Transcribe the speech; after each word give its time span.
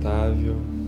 confortável. 0.00 0.79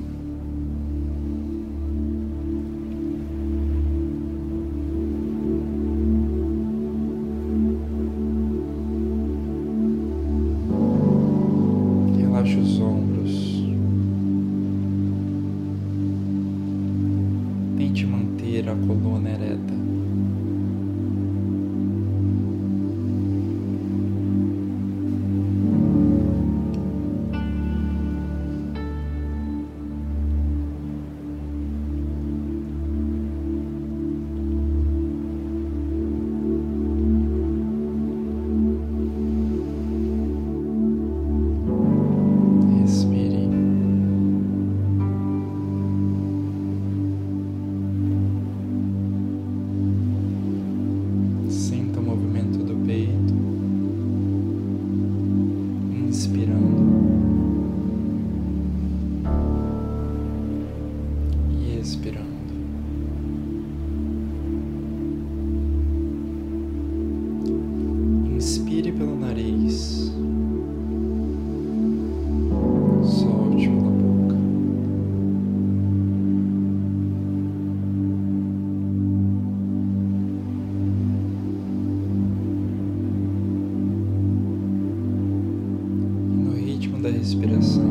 It 87.42 87.50
is. 87.50 87.81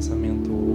Pensamento 0.00 0.69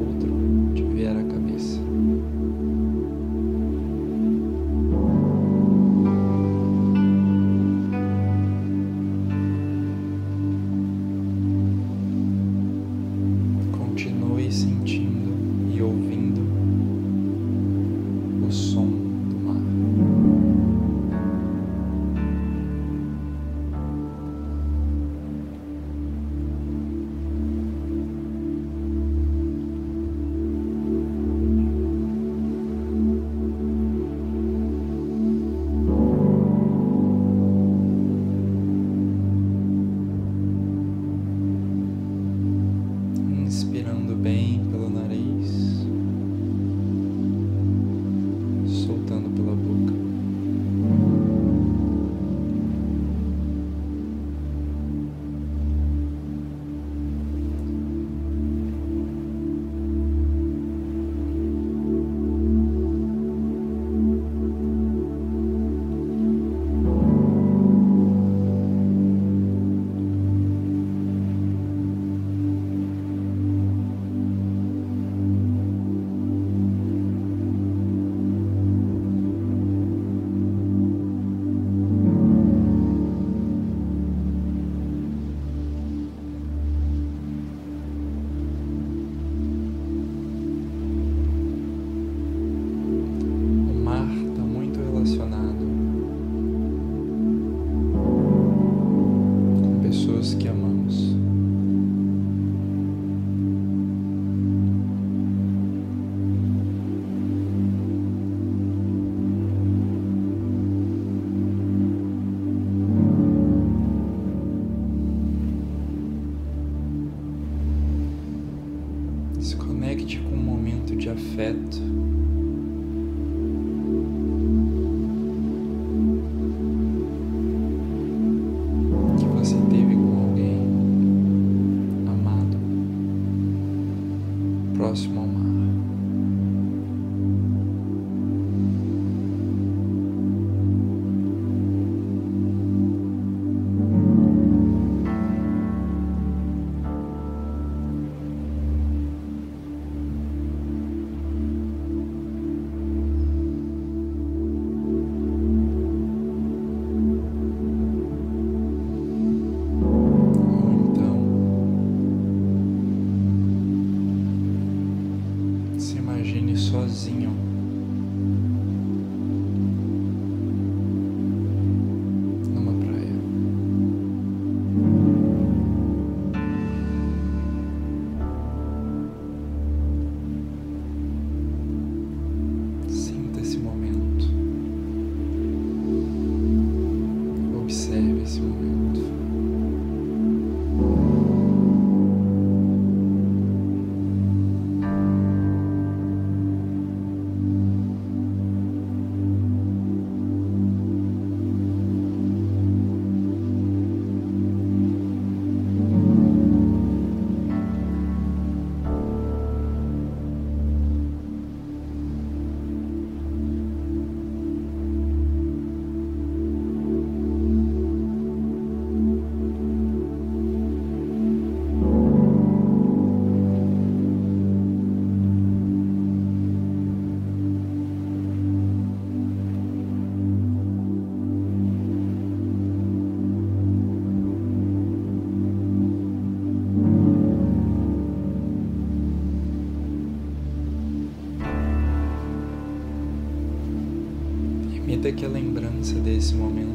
que 245.16 245.26
a 245.26 245.30
lembrança 245.30 245.96
desse 245.96 246.36
momento 246.36 246.75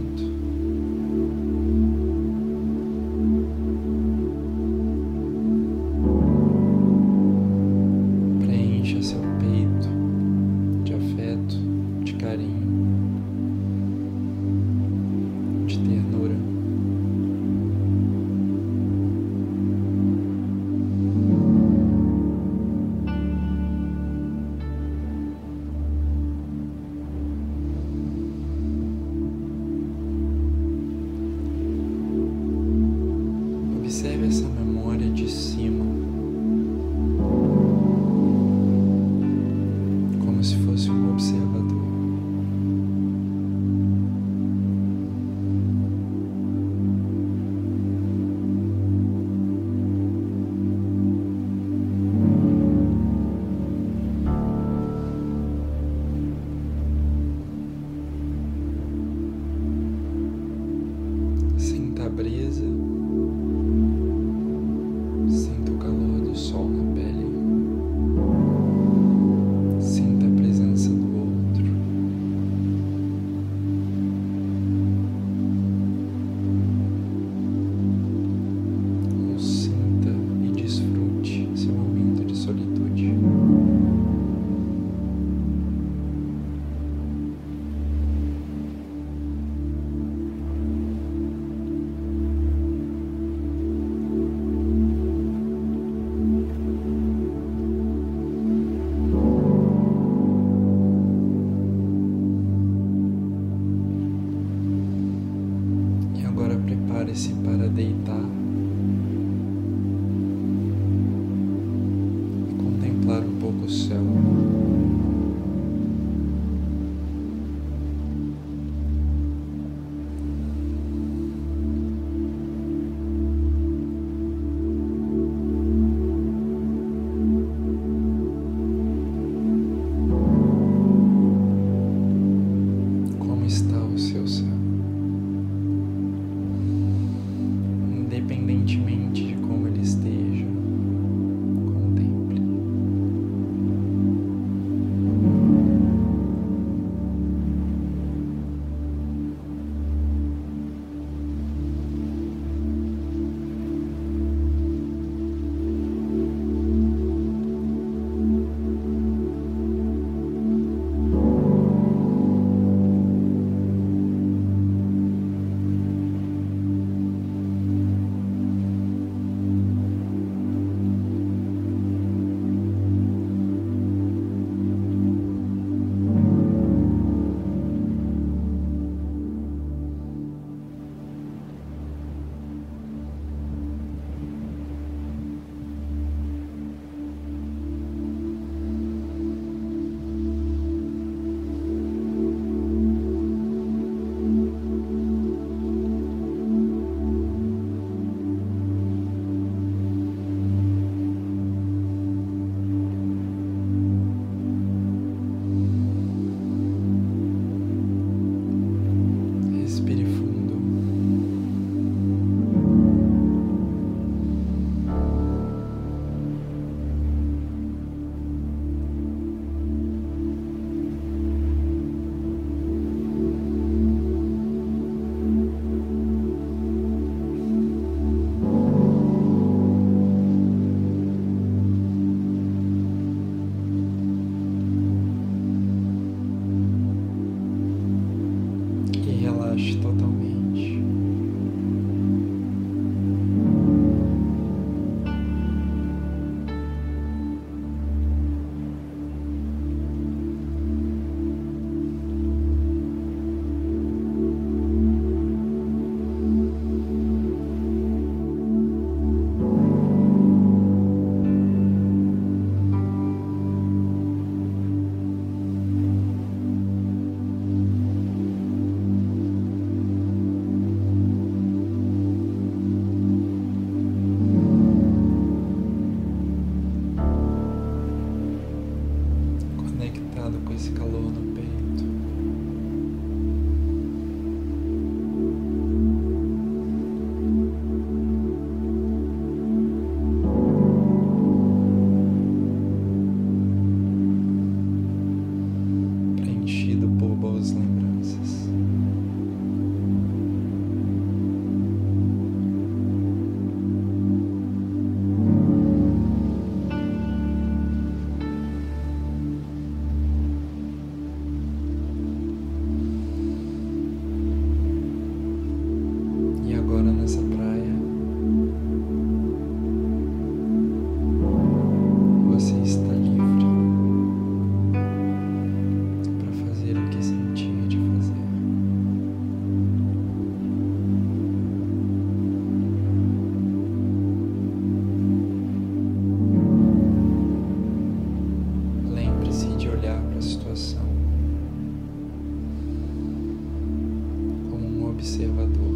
observador. 345.01 345.70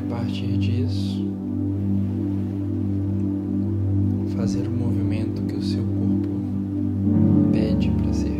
a 0.00 0.02
partir 0.02 0.56
disso, 0.56 1.30
fazer 4.34 4.66
o 4.66 4.70
movimento 4.70 5.42
que 5.42 5.56
o 5.56 5.62
seu 5.62 5.82
corpo 5.82 7.50
pede 7.52 7.90
para 7.90 8.12
ser. 8.14 8.39